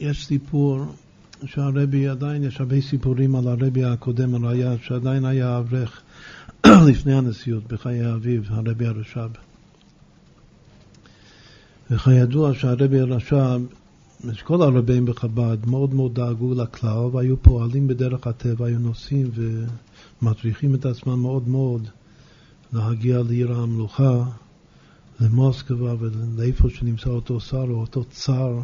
[0.00, 0.84] יש סיפור
[1.46, 6.02] שהרבי, עדיין יש הרבה סיפורים על הרבי הקודם, על היד, שעדיין היה אברך
[6.90, 9.30] לפני הנשיאות, בחיי אביו, הרבי הרש"ב.
[11.90, 13.60] וכידוע שהרבי הרש"ב,
[14.44, 19.30] כל הרבים בחב"ד מאוד מאוד דאגו לכלל והיו פועלים בדרך הטבע, היו נוסעים
[20.22, 21.88] ומטריחים את עצמם מאוד מאוד
[22.72, 24.24] להגיע לעיר המלוכה,
[25.20, 28.60] למוסקבה ולאיפה שנמצא אותו שר או אותו צר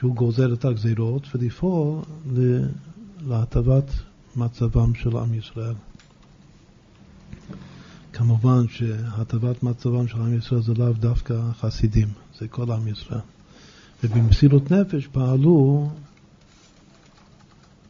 [0.00, 2.02] שהוא גוזר את הגזירות ולפעול
[3.26, 3.84] להטבת
[4.36, 5.74] מצבם של עם ישראל.
[8.12, 13.20] כמובן שהטבת מצבם של עם ישראל זה לאו דווקא חסידים, זה כל עם ישראל.
[14.04, 15.90] ובמסירות נפש פעלו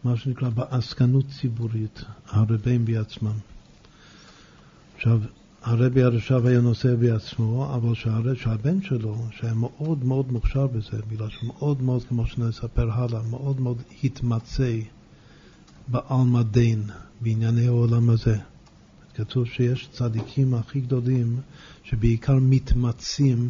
[0.04, 3.38] מה שנקרא בעסקנות ציבורית, הרבים בעצמם.
[4.96, 5.20] עכשיו,
[5.62, 7.94] הרבי הרש"ב היה נוסע בעצמו, אבל
[8.34, 13.82] שהבן שלו, שהיה מאוד מאוד מוכשר בזה, בגלל מאוד מאוד, כמו שנספר הלאה, מאוד מאוד
[14.04, 14.76] התמצא
[15.88, 16.82] בעלמא דין,
[17.20, 18.38] בענייני העולם הזה.
[19.14, 21.40] כתוב שיש צדיקים הכי גדולים
[21.84, 23.48] שבעיקר מתמצים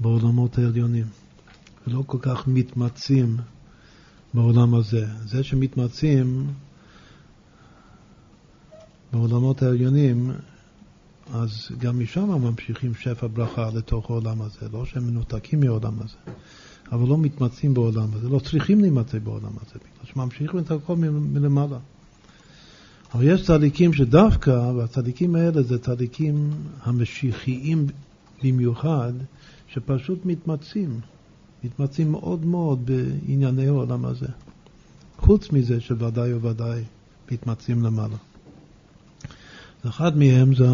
[0.00, 1.06] בעולמות העליונים,
[1.86, 3.36] ולא כל כך מתמצים
[4.34, 5.06] בעולם הזה.
[5.24, 6.46] זה שמתמצים
[9.12, 10.32] בעולמות העליונים,
[11.32, 16.16] אז גם משם ממשיכים שפע ברכה לתוך העולם הזה, לא שהם מנותקים מהעולם הזה,
[16.92, 21.78] אבל לא מתמצאים בעולם הזה, לא צריכים להימצא בעולם הזה, בגלל שממשיכים את הכל מלמעלה.
[23.14, 26.50] אבל יש צדיקים שדווקא, והצדיקים האלה זה צדיקים
[26.82, 27.86] המשיחיים
[28.42, 29.12] במיוחד,
[29.68, 31.00] שפשוט מתמצאים,
[31.64, 34.26] מתמצאים מאוד מאוד בענייני העולם הזה.
[35.16, 36.82] חוץ מזה שוודאי וודאי
[37.30, 38.16] מתמצאים למעלה.
[39.88, 40.66] אחד מהם זה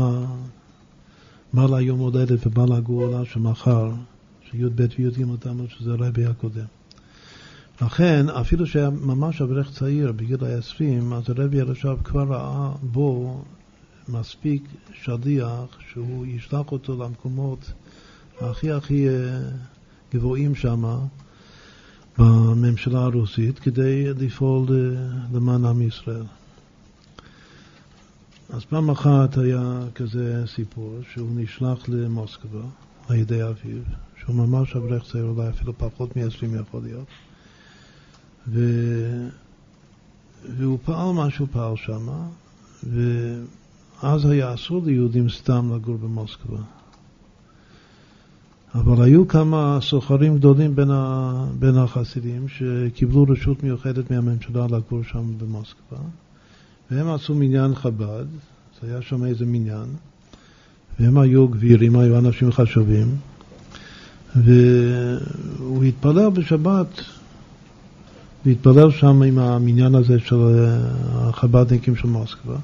[1.53, 3.91] בעל היום הולדת ובעל הגאולה שמחר,
[4.51, 6.65] שי"ב וי"ג תמוז, שזה הרבי הקודם.
[7.83, 13.41] לכן, אפילו שהיה ממש אברך צעיר, בגיל ה-20, אז הרבי הרש"ב כבר ראה בו
[14.09, 14.63] מספיק
[14.93, 17.73] שליח שהוא ישלח אותו למקומות
[18.41, 19.41] הכי הכי אה,
[20.15, 20.85] גבוהים שם
[22.19, 25.01] בממשלה הרוסית כדי לפעול אה,
[25.33, 26.25] למען עם ישראל.
[28.51, 32.61] אז פעם אחת היה כזה סיפור שהוא נשלח למוסקבה
[33.09, 33.83] על ידי אביו,
[34.21, 37.07] שהוא ממש אברך צעיר, אולי אפילו פחות מ-20 יכול להיות.
[38.49, 38.61] ו...
[40.59, 42.09] והוא פעל מה שהוא פעל שם,
[44.03, 46.59] ואז היה אסור ליהודים סתם לגור במוסקבה.
[48.75, 51.47] אבל היו כמה סוחרים גדולים בין, ה...
[51.59, 55.99] בין החסידים שקיבלו רשות מיוחדת מהממשלה לגור שם במוסקבה.
[56.91, 58.25] והם עשו מניין חב"ד,
[58.81, 59.87] זה היה שם איזה מניין,
[61.01, 63.17] והם היו גבירים, היו אנשים חשובים,
[64.37, 67.01] והוא התפלל בשבת,
[68.47, 70.37] והתפלל שם עם המניין הזה של
[71.13, 72.57] החב"דניקים של מוסקבה,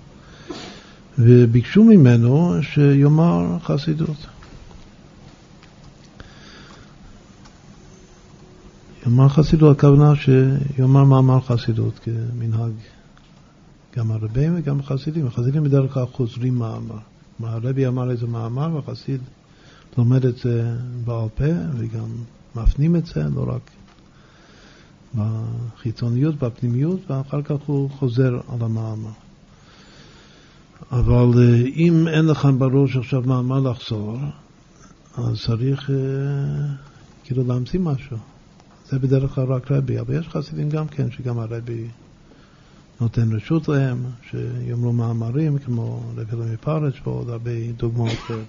[1.18, 4.26] וביקשו ממנו שיאמר חסידות.
[9.06, 12.72] יאמר חסידות, הכוונה שיאמר מאמר חסידות כמנהג
[13.96, 15.26] גם הרבים וגם החסידים.
[15.26, 16.98] החסידים בדרך כלל חוזרים מאמר.
[17.40, 19.20] הרבי אמר איזה מאמר והחסיד
[19.98, 21.44] לומד את זה בעל פה
[21.78, 22.08] וגם
[22.56, 23.70] מפנים את זה, לא רק
[25.14, 29.10] בחיצוניות, בפנימיות, ואחר כך הוא חוזר על המאמר.
[30.92, 34.16] אבל אה, אם אין לך בראש עכשיו מאמר לחזור,
[35.16, 35.96] אז צריך אה,
[37.24, 38.16] כאילו להמציא משהו.
[38.90, 41.88] זה בדרך כלל רק רבי, אבל יש חסידים גם כן, שגם הרבי
[43.02, 48.42] נותן רשות להם, שיאמרו מאמרים כמו רבי אלוהים פרץ ועוד הרבה דוגמאות כאלה.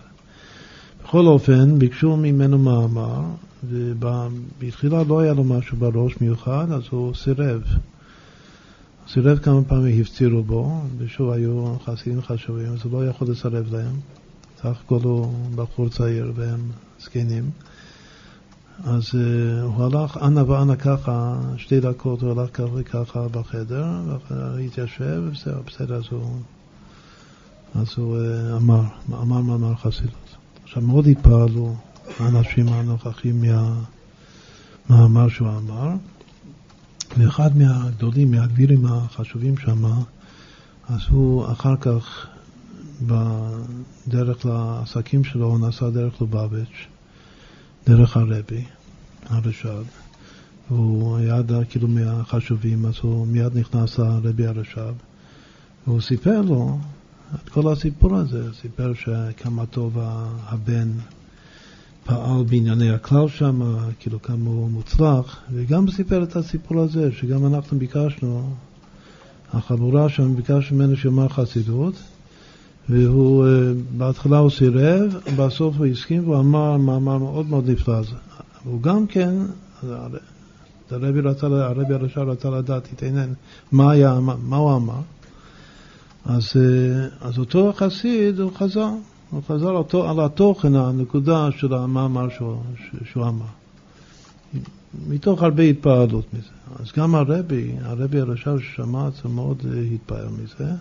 [1.04, 3.22] בכל אופן, ביקשו ממנו מאמר,
[3.64, 7.62] ובתחילה לא היה לו משהו בראש מיוחד, אז הוא סירב.
[9.08, 13.96] סירב כמה פעמים, הפצירו בו, ושוב היו חסידים חשובים, אז הוא לא יכול לסרב להם.
[14.58, 16.60] סך הכל הוא בחור צעיר והם
[17.00, 17.52] זקנים.
[18.84, 23.86] אז uh, הוא הלך אנה ואנה ככה, שתי דקות הוא הלך ככה וככה בחדר,
[24.30, 26.40] והתיישב, וזהו, בסדר, אז הוא,
[27.76, 28.82] אז הוא uh, אמר,
[29.14, 30.36] אמר מאמר חסידות.
[30.64, 31.76] עכשיו מאוד התפעלו
[32.20, 33.44] האנשים הנוכחים
[34.90, 35.90] מהמאמר שהוא אמר,
[37.18, 39.86] ואחד מהגדולים, מהגבירים החשובים שם,
[40.90, 42.28] אז הוא אחר כך,
[43.02, 46.88] בדרך לעסקים שלו, הוא נסע דרך לובביץ',
[47.88, 48.64] דרך הרבי,
[49.26, 49.84] הרש"ב,
[50.72, 54.94] והוא היה כאילו מהחשובים, אז הוא מיד נכנס לרבי הרש"ב,
[55.88, 56.78] והוא סיפר לו
[57.36, 59.98] את כל הסיפור הזה, סיפר שכמה טוב
[60.46, 60.90] הבן
[62.06, 67.80] פעל בענייני הכלל שם, כאילו כמה הוא מוצלח, וגם סיפר את הסיפור הזה, שגם אנחנו
[67.80, 68.54] ביקשנו,
[69.54, 71.96] החבורה שם ביקשנו ממנו שיאמר חסידות,
[72.90, 78.02] והוא, אה, בהתחלה הוא סירב, בסוף הוא הסכים והוא אמר מאמר מאוד מאוד נפלא.
[78.64, 79.36] הוא גם כן,
[80.92, 83.34] הרבי, הרשע רצה לדעת, התעניין,
[83.72, 85.02] מה, היה, מה, מה הוא אמר.
[86.26, 88.90] אז, אה, אז אותו חסיד, הוא חזר,
[89.32, 92.58] הוא חזר אותו, על התוכן, הנקודה של המאמר שהוא,
[93.12, 93.46] שהוא אמר.
[95.08, 96.50] מתוך הרבה התפעלות מזה.
[96.80, 100.72] אז גם הרבי, הרבי הרשע ששמע את זה מאוד אה, התפעל מזה,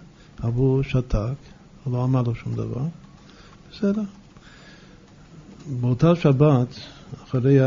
[0.42, 1.34] אבל הוא שתק,
[1.86, 2.82] לא אמר לו שום דבר.
[3.72, 4.02] בסדר.
[5.80, 6.68] באותה שבת,
[7.24, 7.58] אחרי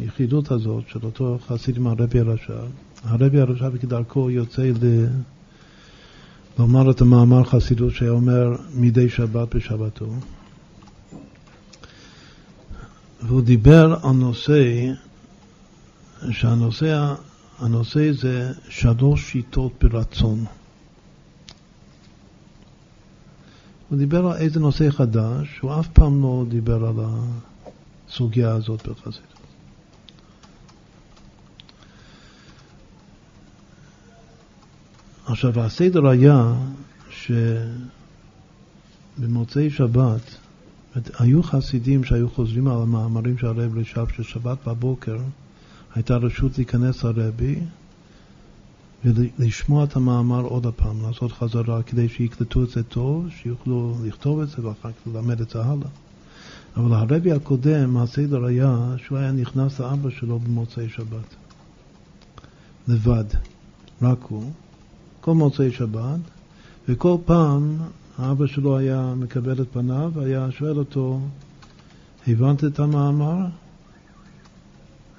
[0.00, 2.60] היחידות הזאת של אותו חסיד עם הרבי הרשע,
[3.04, 5.06] הרבי הרשע כדרכו יוצא ל...
[6.58, 10.06] לומר את המאמר חסידות שהיה אומר מדי שבת בשבתו.
[13.22, 14.92] והוא דיבר על נושא,
[16.30, 17.14] שהנושא
[17.58, 20.44] הנושא זה שלוש שיטות ברצון.
[23.88, 26.96] הוא דיבר על איזה נושא חדש, הוא אף פעם לא דיבר על
[28.08, 29.34] הסוגיה הזאת בחסידות.
[35.26, 36.54] עכשיו, הסדר היה
[39.18, 40.36] שבמוצאי שבת,
[41.18, 45.18] היו חסידים שהיו חוזרים על המאמרים של הרב רש"ב, ששבת בבוקר
[45.94, 47.60] הייתה רשות להיכנס לרבי
[49.04, 54.48] ולשמוע את המאמר עוד הפעם, לעשות חזרה, כדי שיקלטו את זה טוב, שיוכלו לכתוב את
[54.48, 55.88] זה ואחר כך ללמד את זה הלאה.
[56.76, 61.34] אבל הרבי הקודם, הסדר היה שהוא היה נכנס לאבא שלו במוצאי שבת.
[62.88, 63.24] לבד,
[64.02, 64.50] רק הוא.
[65.20, 66.20] כל מוצאי שבת,
[66.88, 67.76] וכל פעם
[68.18, 71.20] האבא שלו היה מקבל את פניו, והיה שואל אותו,
[72.26, 73.46] הבנת את המאמר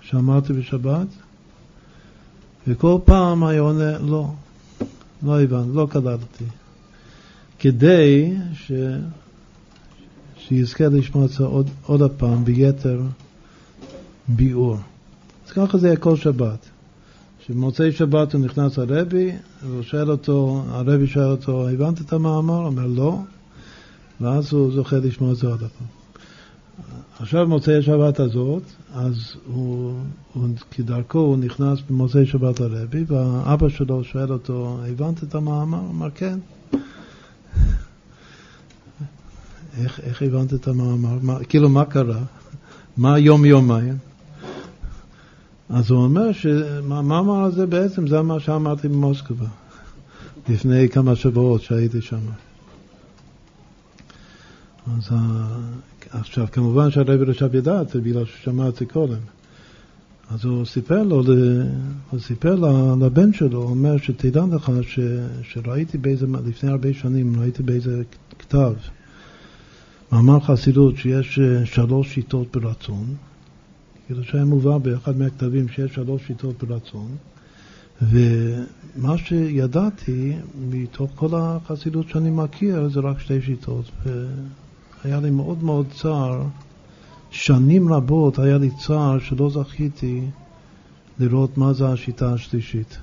[0.01, 1.07] שאמרתי בשבת?
[2.67, 4.27] וכל פעם היה עונה, לא,
[5.23, 6.45] לא הבנתי, לא קלטתי.
[7.59, 8.71] כדי ש...
[10.37, 13.01] שיזכה לשמוע את זה עוד, עוד הפעם ביתר
[14.27, 14.77] ביאור.
[15.47, 16.65] אז ככה זה היה כל שבת.
[17.45, 19.31] שבמוצאי שבת הוא נכנס לרבי,
[19.63, 22.57] והוא שואל אותו, הרבי שואל אותו, הבנת את המאמר?
[22.57, 23.19] הוא אומר, לא,
[24.21, 26.04] ואז הוא זוכה לשמוע את זה עוד פעם.
[27.19, 28.63] עכשיו מוצאי השבת הזאת,
[28.93, 29.93] אז הוא,
[30.33, 35.77] הוא, כדרכו הוא נכנס במוצאי שבת לרבי, והאבא שלו שואל אותו, הבנת את המאמר?
[35.77, 36.39] הוא אומר, כן.
[39.77, 41.17] איך, איך הבנת את המאמר?
[41.21, 42.19] מה, כאילו, מה קרה?
[42.97, 43.97] מה יום יומיים?
[45.69, 49.47] אז הוא אומר שהמאמר הזה בעצם זה מה שאמרתי במוסקבה
[50.49, 52.19] לפני כמה שבועות שהייתי שם.
[54.87, 55.09] אז
[56.09, 59.19] עכשיו, כמובן שהרבי רש"ב ידע את זה בגלל שהוא שמע את זה קודם.
[60.29, 61.23] אז הוא סיפר לו,
[62.09, 62.55] הוא סיפר
[63.01, 64.99] לבן שלו, הוא אומר שתדע לך ש,
[65.41, 68.01] שראיתי באיזה, לפני הרבה שנים, ראיתי באיזה
[68.39, 68.73] כתב,
[70.11, 73.05] מאמר חסידות שיש שלוש שיטות ברצון,
[74.05, 77.07] כאילו שהיה מובא באחד מהכתבים שיש שלוש שיטות ברצון,
[78.01, 80.33] ומה שידעתי
[80.69, 83.91] מתוך כל החסידות שאני מכיר זה רק שתי שיטות,
[85.05, 86.43] והיה לי מאוד מאוד צער,
[87.31, 90.21] שנים רבות היה לי צער שלא זכיתי
[91.19, 92.97] לראות מה זה השיטה השלישית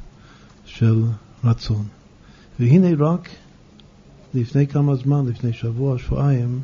[0.64, 1.04] של
[1.44, 1.84] רצון.
[2.60, 3.28] והנה רק
[4.34, 6.60] לפני כמה זמן, לפני שבוע, שבועיים,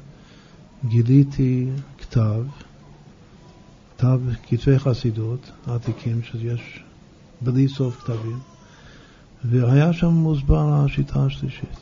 [0.88, 1.66] גיליתי
[1.99, 2.42] כתב
[3.97, 6.83] כתב כתבי חסידות עתיקים, שיש
[7.40, 8.38] בלי סוף כתבים,
[9.45, 11.78] והיה שם מוסבר השיטה השלישית.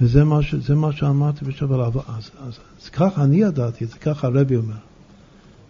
[0.00, 1.96] וזה מה, ש, מה שאמרתי בשבת.
[1.96, 4.74] אז, אז, אז ככה אני ידעתי, זה ככה הרבי אומר.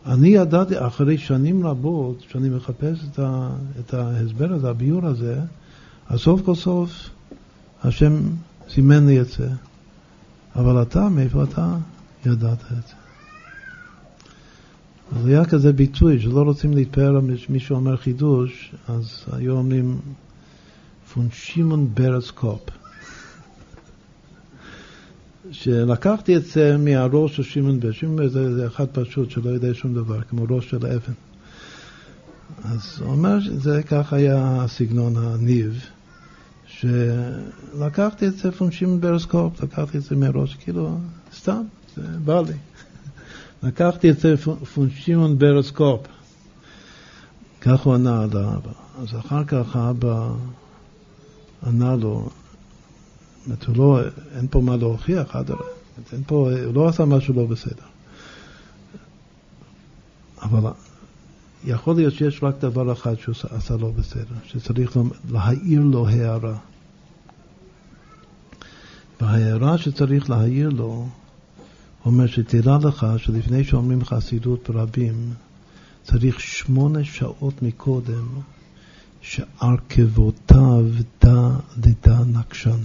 [0.07, 3.51] אני ידעתי אחרי שנים רבות, שאני מחפש את, ה,
[3.81, 5.41] את ההסבר הזה, הביור הזה,
[6.09, 6.91] אז סוף כל סוף
[7.83, 8.21] השם
[8.69, 9.49] סימן לי את זה.
[10.57, 11.77] אבל אתה, מאיפה אתה
[12.27, 12.95] ידעת את זה?
[15.17, 19.99] אז היה כזה ביטוי שלא רוצים להתפאר על מישהו אומר חידוש, אז היו אומרים
[21.15, 22.84] פון שמעון ברס קופ.
[25.51, 29.95] שלקחתי את זה מהראש של שמעון ברס, שמעון ברס זה אחד פשוט שלא יודע שום
[29.95, 31.13] דבר, כמו ראש של אבן.
[32.65, 35.85] אז הוא אומר שזה ככה היה הסגנון הניב,
[36.67, 40.99] שלקחתי את זה פון שמעון ברס קופ, לקחתי את זה מהראש, כאילו,
[41.35, 41.63] סתם,
[41.97, 42.55] זה בא לי.
[43.69, 44.37] לקחתי את זה
[44.75, 46.07] פון שמעון ברס קופ.
[47.61, 48.73] כך הוא ענה על האבא.
[48.99, 50.31] אז אחר כך האבא
[51.67, 52.29] ענה לו,
[53.47, 54.01] זאת לא,
[54.37, 55.65] אין פה מה להוכיח, אדרבה.
[56.13, 57.85] אין פה, הוא לא עשה משהו לא בסדר.
[60.43, 60.71] אבל
[61.65, 64.97] יכול להיות שיש רק דבר אחד שהוא עשה לא בסדר, שצריך
[65.31, 66.57] להעיר לו הערה.
[69.21, 71.09] וההערה שצריך להעיר לו,
[72.05, 75.33] אומר שתדע לך שלפני שאומרים חסידות ברבים,
[76.03, 78.27] צריך שמונה שעות מקודם
[79.21, 80.85] שארכבותיו
[81.23, 82.79] דא דדא נקשן.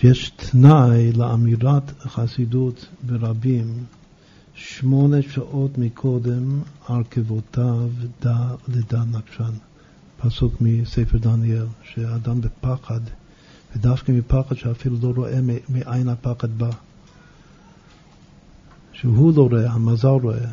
[0.00, 3.84] שיש תנאי לאמירת חסידות ברבים
[4.54, 7.88] שמונה שעות מקודם ארכבותיו
[8.22, 9.52] דא לדא נקשן.
[10.18, 13.00] פסוק מספר דניאל, שהאדם בפחד,
[13.76, 15.38] ודווקא מפחד שאפילו לא רואה
[15.68, 16.70] מאין הפחד בא.
[18.92, 20.46] שהוא לא רואה, המזל רואה,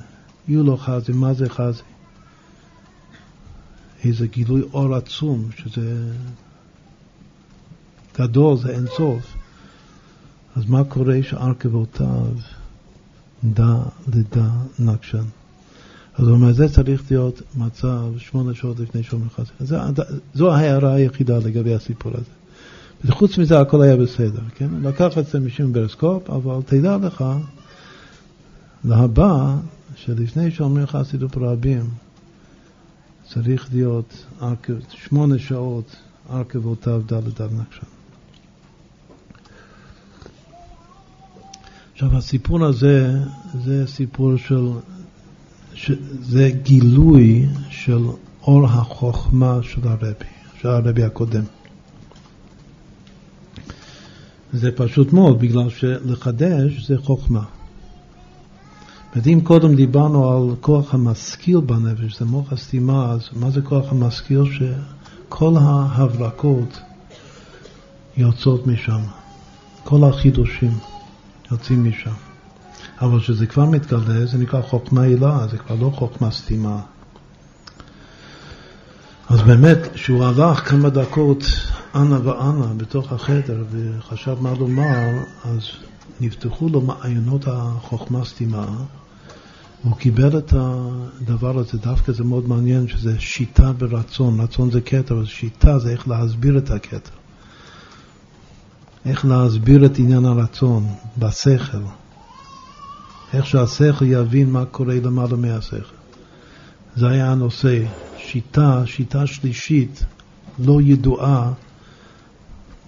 [0.47, 1.81] יהיו לו חזי, מה זה חזי?
[4.03, 6.13] איזה גילוי אור עצום, שזה
[8.17, 9.36] גדול, זה אינסוף.
[10.57, 12.27] אז מה קורה שארכבותיו
[13.43, 13.77] דא
[14.13, 14.49] לדא
[14.79, 15.23] נקשן?
[16.15, 19.91] אז הוא אומר, זה צריך להיות מצב שמונה שעות לפני שומר חסר.
[20.33, 22.31] זו ההערה היחידה לגבי הסיפור הזה.
[23.05, 24.69] וחוץ מזה הכל היה בסדר, כן?
[24.81, 27.25] לקח את זה משם ברסקופ, אבל תדע לך,
[28.85, 29.55] להבא,
[29.95, 31.89] שלפני שאומרים חסידות רבים,
[33.33, 34.25] צריך להיות
[34.89, 35.95] שמונה שעות
[36.31, 37.96] ארכבותיו ד' ד' נקשן.
[41.97, 43.19] עכשיו הסיפור הזה
[43.53, 44.67] זה סיפור של,
[46.21, 48.05] זה גילוי של
[48.41, 50.25] אור החוכמה של הרבי,
[50.61, 51.43] של הרבי הקודם.
[54.53, 57.43] זה פשוט מאוד, בגלל שלחדש זה חוכמה.
[59.27, 64.43] אם קודם דיברנו על כוח המשכיל בנפש, זה מוח הסתימה, אז מה זה כוח המשכיל?
[64.45, 66.79] שכל ההברקות
[68.17, 69.01] יוצאות משם,
[69.83, 70.96] כל החידושים.
[71.51, 72.11] יוצאים משם.
[73.01, 76.79] אבל כשזה כבר מתגלה, זה נקרא חוכמה הילה, זה כבר לא חוכמה סתימה.
[79.29, 81.43] אז באמת, כשהוא הלך כמה דקות
[81.95, 85.09] אנה ואנה בתוך החדר וחשב מה לומר,
[85.45, 85.61] אז
[86.21, 88.65] נפתחו לו מעיינות החוכמה סתימה,
[89.83, 95.13] והוא קיבל את הדבר הזה, דווקא זה מאוד מעניין שזה שיטה ברצון, רצון זה קטע,
[95.13, 97.09] אבל שיטה זה איך להסביר את הקטע.
[99.07, 100.87] איך להסביר את עניין הרצון
[101.17, 101.77] בשכל,
[103.33, 105.95] איך שהשכל יבין מה קורה למעלה מהשכל.
[106.95, 107.83] זה היה הנושא,
[108.17, 110.03] שיטה, שיטה שלישית
[110.59, 111.51] לא ידועה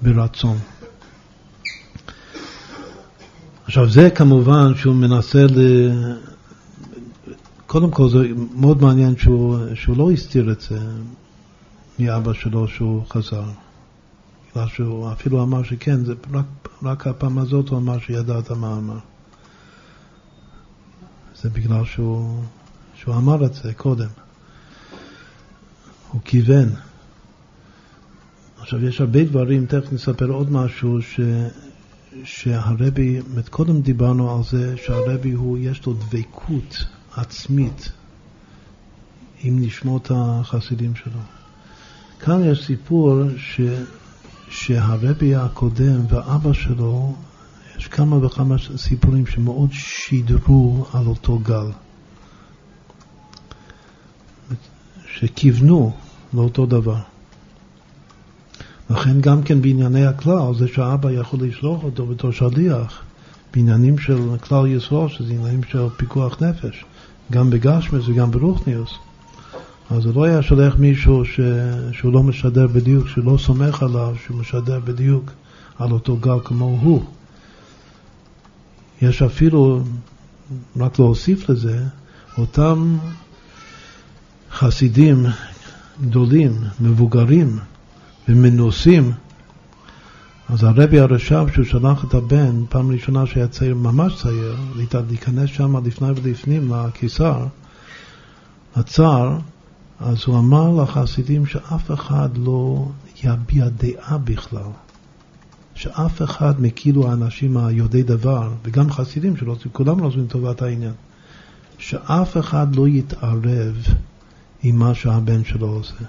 [0.01, 0.57] ברצון.
[3.65, 5.89] עכשיו זה כמובן שהוא מנסה ל...
[7.67, 10.79] קודם כל זה מאוד מעניין שהוא, שהוא לא הסתיר את זה
[11.99, 13.43] מאבא שלו שהוא חזר.
[14.51, 16.45] בגלל שהוא אפילו אמר שכן, זה רק,
[16.83, 18.99] רק הפעם הזאת הוא אמר שידעת מה אמר.
[21.41, 22.43] זה בגלל שהוא,
[22.95, 24.09] שהוא אמר את זה קודם.
[26.11, 26.69] הוא כיוון.
[28.61, 31.19] עכשיו, יש הרבה דברים, תכף נספר עוד משהו, ש,
[32.23, 37.91] שהרבי, קודם דיברנו על זה שהרבי הוא, יש לו דבקות עצמית
[39.43, 41.19] עם נשמות החסידים שלו.
[42.19, 43.61] כאן יש סיפור ש...
[44.49, 47.15] שהרבי הקודם ואבא שלו,
[47.77, 51.71] יש כמה וכמה סיפורים שמאוד שידרו על אותו גל,
[55.13, 55.91] שכיוונו
[56.33, 56.99] לאותו דבר.
[58.89, 63.03] לכן גם כן בענייני הכלל, זה שהאבא יכול לשלוח אותו בתור שליח,
[63.53, 66.85] בעניינים של כלל ישראל, שזה עניינים של פיקוח נפש,
[67.31, 69.08] גם בגשמס וגם ברוכניוס.
[69.89, 71.39] אז הוא לא היה שולח מישהו ש...
[71.91, 75.31] שהוא לא משדר בדיוק, שהוא לא סומך עליו, שהוא משדר בדיוק
[75.79, 77.03] על אותו גל כמו הוא.
[79.01, 79.81] יש אפילו,
[80.77, 81.83] רק להוסיף לזה,
[82.37, 82.97] אותם
[84.51, 85.25] חסידים
[86.01, 87.59] גדולים, מבוגרים
[88.29, 89.11] ומנוסים,
[90.49, 94.55] אז הרבי הרש"ב, שהוא שלח את הבן, פעם ראשונה שהיה צעיר, ממש צעיר,
[95.09, 97.45] להיכנס שם לפני ולפנים לקיסר,
[98.75, 99.37] הצער,
[99.99, 102.87] אז הוא אמר לחסידים שאף אחד לא
[103.23, 104.71] יביע דעה בכלל.
[105.75, 110.93] שאף אחד מכאילו האנשים היודעי דבר, וגם חסידים שלא, כולם רוצים טובת העניין,
[111.77, 113.75] שאף אחד לא יתערב
[114.63, 116.05] עם מה שהבן שלו עושה.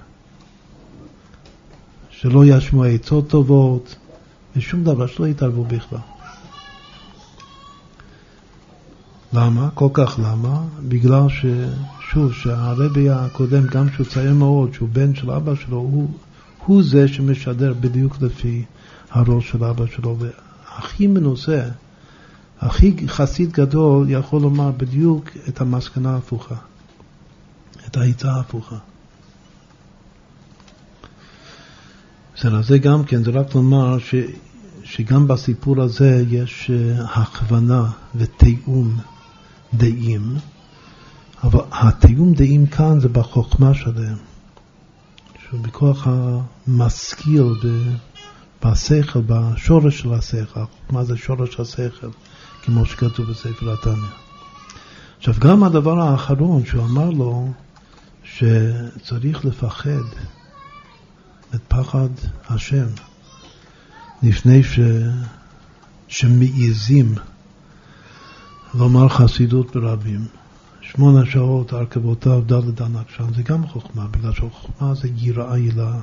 [2.11, 3.97] שלא ישמעו עצות טובות
[4.56, 5.99] ושום דבר, שלא יתערבו בכלל.
[9.32, 9.68] למה?
[9.75, 10.62] כל כך למה?
[10.88, 11.44] בגלל ש...
[12.12, 16.10] שוב, שהרבי הקודם, גם שהוא צעיר מאוד, שהוא בן של אבא שלו, הוא,
[16.66, 18.64] הוא זה שמשדר בדיוק לפי
[19.10, 21.68] הראש של אבא שלו, והכי מנוסה,
[22.60, 26.54] הכי חסיד גדול יכול לומר בדיוק את המסקנה ההפוכה,
[27.87, 28.76] את העצה ההפוכה.
[32.37, 34.14] בסדר, זה גם כן, זה רק לומר ש,
[34.84, 38.96] שגם בסיפור הזה יש אה, הכוונה ותיאום
[39.74, 40.36] דעים,
[41.42, 44.16] אבל התיאום דעים כאן זה בחוכמה שלהם,
[45.44, 47.44] שהוא בכוח המשכיל
[48.64, 50.60] בשכל, בשורש של השכל,
[50.90, 52.10] מה זה שורש השכל,
[52.62, 54.10] כמו שכתוב בספר התניא.
[55.18, 57.52] עכשיו, גם הדבר האחרון שהוא אמר לו,
[58.24, 60.04] שצריך לפחד
[61.54, 62.08] את פחד
[62.48, 62.86] השם
[64.22, 64.80] לפני ש...
[66.08, 67.14] שמעיזים
[68.74, 70.20] לומר חסידות ברבים.
[70.80, 76.00] שמונה שעות הרכבותיו דלת ענק שם, זה גם חוכמה, בגלל שחוכמה זה יראה הילה.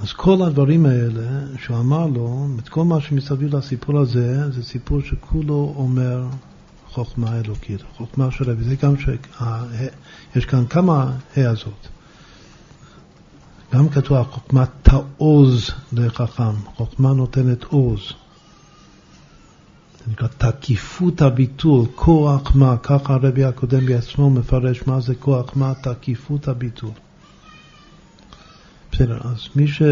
[0.00, 5.00] אז כל הדברים האלה שהוא אמר לו, את כל מה שמסביב לסיפור הזה, זה סיפור
[5.00, 6.26] שכולו אומר
[6.88, 8.64] חוכמה אלוקית, חוכמה של רבי.
[8.64, 11.88] זה גם שיש כאן כמה העזות.
[13.74, 18.00] גם כתוב החוכמה תעוז לחכם, חוכמה נותנת עוז.
[19.98, 25.72] זה נקרא תקיפות הביטול, כוח מה, ככה הרבי הקודם בעצמו מפרש מה זה כוח מה,
[25.82, 26.90] תקיפות הביטול.
[28.92, 29.82] בסדר, אז מי ש...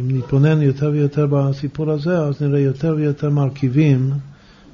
[0.00, 4.12] אם נתבונן יותר ויותר בסיפור הזה, אז נראה יותר ויותר מרכיבים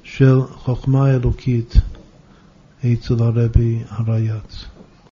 [0.02, 1.74] של חוכמה אלוקית
[2.84, 4.64] אצל הרבי הרייץ.